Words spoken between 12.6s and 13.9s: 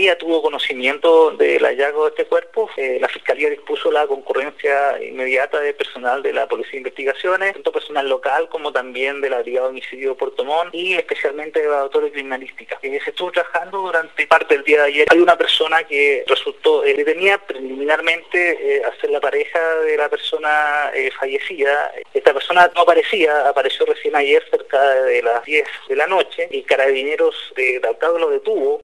Eh, se estuvo trabajando